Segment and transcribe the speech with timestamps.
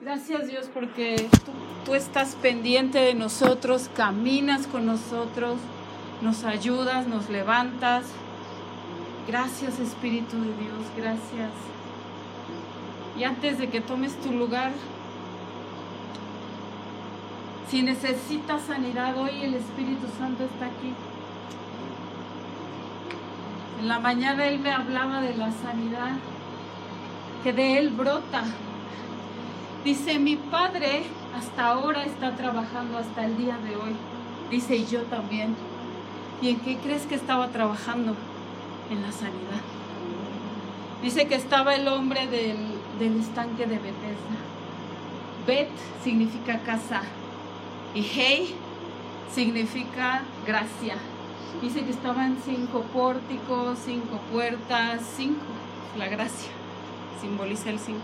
[0.00, 1.28] Gracias Dios porque
[1.84, 5.58] tú, estás pendiente de nosotros, caminas con nosotros,
[6.22, 8.06] nos ayudas, nos levantas.
[9.28, 11.50] Gracias Espíritu de Dios, gracias.
[13.18, 14.72] Y antes de que tomes tu lugar,
[17.68, 20.94] si necesitas sanidad, hoy el Espíritu Santo está aquí.
[23.80, 26.12] En la mañana Él me hablaba de la sanidad,
[27.44, 28.44] que de Él brota.
[29.84, 31.04] Dice, mi Padre
[31.34, 33.96] hasta ahora está trabajando hasta el día de hoy.
[34.50, 35.54] Dice, y yo también.
[36.42, 38.14] ¿Y en qué crees que estaba trabajando?
[38.90, 39.62] En la sanidad.
[41.02, 42.56] Dice que estaba el hombre del,
[42.98, 44.36] del estanque de Bethesda.
[45.46, 45.70] Bet
[46.04, 47.02] significa casa
[47.94, 48.54] y Hey
[49.32, 50.96] significa gracia.
[51.62, 55.40] Dice que estaban cinco pórticos, cinco puertas, cinco,
[55.96, 56.50] la gracia,
[57.20, 58.00] simboliza el cinco.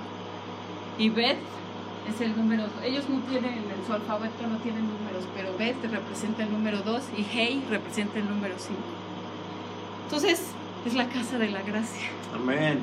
[0.98, 1.38] Y Bet
[2.08, 6.44] es el número, ellos no tienen, en su alfabeto no tienen números, pero Bet representa
[6.44, 8.80] el número dos y Hey representa el número cinco.
[10.04, 10.40] Entonces,
[10.86, 12.08] es la casa de la gracia.
[12.34, 12.80] Amén.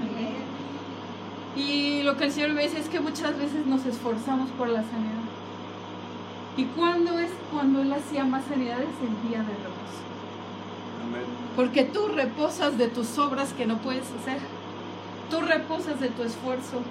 [1.56, 4.82] Y lo que el Señor me dice es que muchas veces nos esforzamos por la
[4.82, 5.24] sanidad.
[6.58, 8.90] ¿Y cuándo es cuando Él hacía más sanidades?
[9.02, 10.04] El día de reposo.
[11.08, 11.24] Amén.
[11.56, 14.40] Porque tú reposas de tus obras que no puedes hacer.
[15.30, 16.82] Tú reposas de tu esfuerzo.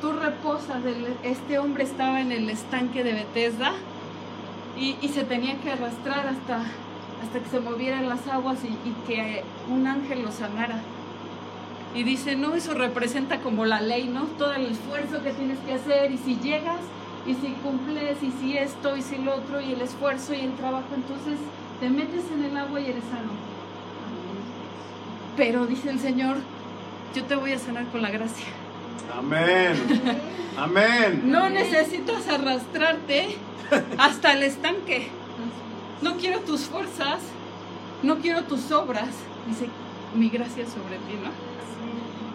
[0.00, 0.82] Tú reposas.
[1.22, 3.72] Este hombre estaba en el estanque de Bethesda
[4.78, 6.58] y, y se tenía que arrastrar hasta,
[7.22, 10.80] hasta que se movieran las aguas y, y que un ángel lo sanara.
[11.94, 14.24] Y dice, no, eso representa como la ley, ¿no?
[14.38, 16.80] Todo el esfuerzo que tienes que hacer y si llegas
[17.26, 20.52] y si cumples y si esto y si lo otro y el esfuerzo y el
[20.54, 21.38] trabajo, entonces
[21.80, 23.32] te metes en el agua y eres sano.
[25.36, 26.36] Pero dice el Señor,
[27.14, 28.46] yo te voy a sanar con la gracia.
[29.16, 29.74] Amén.
[30.56, 31.22] Amén.
[31.30, 33.36] No necesitas arrastrarte
[33.96, 35.08] hasta el estanque.
[36.02, 37.20] No quiero tus fuerzas,
[38.02, 39.08] no quiero tus obras.
[39.46, 39.68] Dice,
[40.14, 41.30] mi gracia sobre ti, ¿no?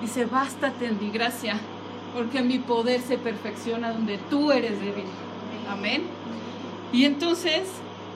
[0.01, 1.55] Dice, bástate en mi gracia,
[2.13, 5.05] porque mi poder se perfecciona donde tú eres débil.
[5.69, 6.03] Amén.
[6.91, 7.63] Y entonces,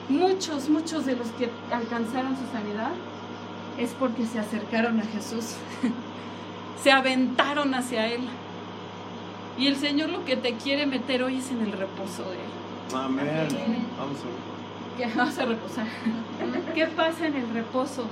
[0.08, 2.92] muchos, muchos de los que alcanzaron su sanidad
[3.78, 5.54] es porque se acercaron a Jesús,
[6.82, 8.20] se aventaron hacia Él.
[9.58, 12.96] Y el Señor lo que te quiere meter hoy es en el reposo de Él.
[12.96, 13.26] Amén.
[13.98, 15.86] Vamos a ¿Qué vas a reposar?
[16.74, 18.04] ¿Qué pasa en el reposo?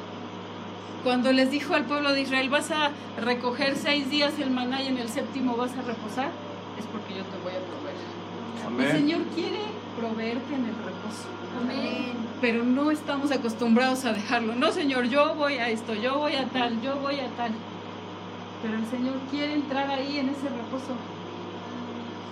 [1.03, 2.91] Cuando les dijo al pueblo de Israel, vas a
[3.21, 6.31] recoger seis días el maná y en el séptimo vas a reposar,
[6.79, 7.97] es porque yo te voy a proveer.
[8.67, 8.87] Amén.
[8.87, 9.61] El Señor quiere
[9.97, 11.27] proveerte en el reposo.
[11.61, 12.13] Amén.
[12.41, 14.55] Pero no estamos acostumbrados a dejarlo.
[14.55, 17.53] No, Señor, yo voy a esto, yo voy a tal, yo voy a tal.
[18.67, 20.95] Pero el Señor quiere entrar ahí en ese reposo.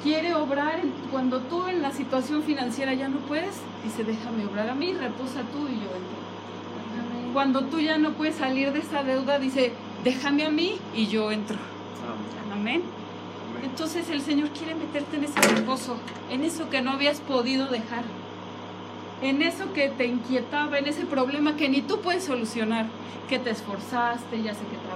[0.02, 3.54] Quiere obrar en- cuando tú en la situación financiera ya no puedes.
[3.84, 6.24] Dice, déjame obrar a mí, reposa tú y yo entro.
[7.32, 9.72] Cuando tú ya no puedes salir de esa deuda, dice,
[10.02, 11.56] déjame a mí y yo entro.
[12.52, 12.82] Amén.
[13.62, 15.96] Entonces el Señor quiere meterte en ese reposo,
[16.30, 18.04] en eso que no habías podido dejar,
[19.22, 22.86] en eso que te inquietaba, en ese problema que ni tú puedes solucionar,
[23.28, 24.93] que te esforzaste, ya sé que trabajaste,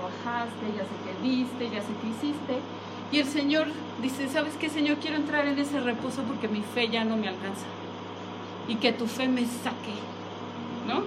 [0.77, 2.61] ya sé que diste, ya sé que hiciste.
[3.11, 3.69] Y el Señor
[4.03, 4.99] dice, ¿sabes qué, Señor?
[4.99, 7.65] Quiero entrar en ese reposo porque mi fe ya no me alcanza.
[8.67, 9.95] Y que tu fe me saque,
[10.87, 11.05] ¿no?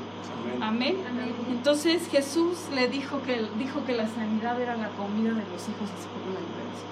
[0.62, 0.97] Amén.
[0.97, 0.97] Amén.
[1.07, 1.34] Amén.
[1.51, 5.88] Entonces Jesús le dijo que, dijo que la sanidad era la comida de los hijos
[5.89, 6.91] de su la liberación.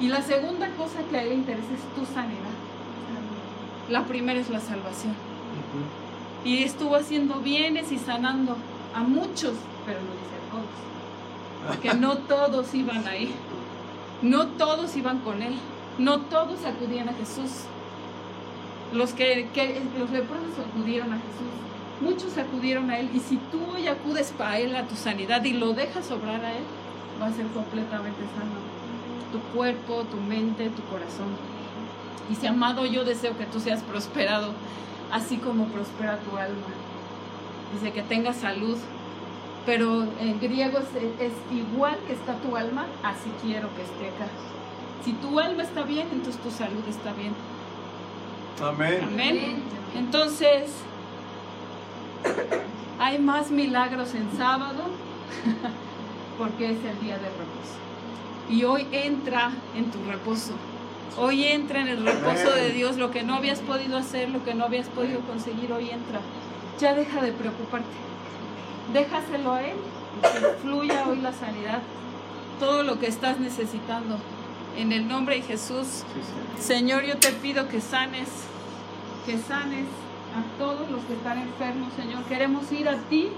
[0.00, 2.40] Y la segunda cosa que a él le interesa es tu sanidad.
[3.88, 5.12] La primera es la salvación.
[5.12, 6.48] Ujú.
[6.48, 8.56] Y estuvo haciendo bienes y sanando
[8.94, 10.84] a muchos, pero no dice a todos.
[11.68, 13.34] Porque no todos iban ahí.
[14.22, 15.54] No todos iban con él.
[15.98, 17.64] No todos acudían a Jesús.
[18.92, 19.48] Los que,
[19.98, 22.00] los leprosos acudieron a Jesús.
[22.00, 23.10] Muchos acudieron a él.
[23.14, 26.52] Y si tú hoy acudes para él a tu sanidad y lo dejas obrar a
[26.52, 26.62] él,
[27.20, 28.74] va a ser completamente sano.
[29.32, 31.28] Tu cuerpo, tu mente, tu corazón.
[32.28, 34.52] Dice, amado, yo deseo que tú seas prosperado,
[35.10, 36.83] así como prospera tu alma.
[37.74, 38.78] Dice que tengas salud,
[39.66, 40.86] pero en griego es,
[41.20, 44.30] es igual que está tu alma, así quiero que esté acá.
[45.04, 47.34] Si tu alma está bien, entonces tu salud está bien.
[48.62, 49.00] Amén.
[49.02, 49.62] Amén.
[49.96, 50.70] Entonces,
[52.98, 54.84] hay más milagros en sábado
[56.38, 57.74] porque es el día de reposo.
[58.48, 60.52] Y hoy entra en tu reposo.
[61.16, 64.54] Hoy entra en el reposo de Dios lo que no habías podido hacer, lo que
[64.54, 66.20] no habías podido conseguir, hoy entra.
[66.80, 67.86] Ya deja de preocuparte.
[68.92, 69.76] Déjaselo a Él,
[70.22, 71.80] que fluya hoy la sanidad,
[72.58, 74.18] todo lo que estás necesitando.
[74.76, 75.86] En el nombre de Jesús.
[76.56, 78.28] Sí, Señor, yo te pido que sanes,
[79.24, 79.86] que sanes
[80.34, 82.24] a todos los que están enfermos, Señor.
[82.24, 83.28] Queremos ir a ti,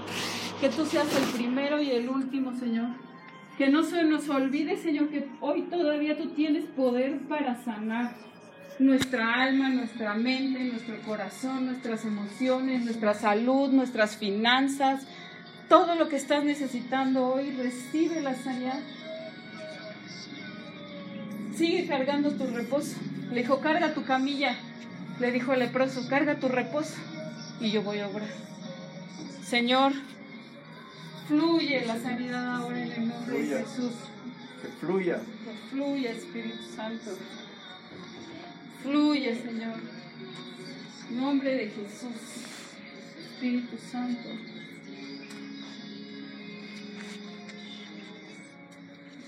[0.59, 2.87] que tú seas el primero y el último, Señor.
[3.55, 8.15] Que no se nos olvide, Señor, que hoy todavía tú tienes poder para sanar
[8.79, 15.03] nuestra alma, nuestra mente, nuestro corazón, nuestras emociones, nuestra salud, nuestras finanzas.
[15.69, 18.79] Todo lo que estás necesitando hoy, recibe la sanidad.
[21.55, 22.95] Sigue cargando tu reposo.
[23.31, 24.55] Le dijo, carga tu camilla.
[25.19, 26.95] Le dijo el leproso, carga tu reposo
[27.59, 28.29] y yo voy a obrar.
[29.43, 29.93] Señor,
[31.27, 33.59] fluye la sanidad ahora en el nombre de.
[33.59, 33.93] Jesús.
[34.61, 35.15] Que fluya.
[35.15, 37.11] Que fluya, Espíritu Santo.
[39.27, 39.75] Fluye, Señor.
[41.09, 42.45] Nombre de Jesús.
[43.33, 44.29] Espíritu Santo.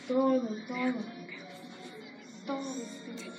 [0.07, 0.93] Todo, todo.
[2.45, 3.33] Todo, Espíritu.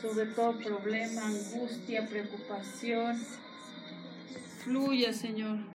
[0.00, 3.20] Sobre todo problema, angustia, preocupación.
[4.62, 5.58] Fluye, Señor.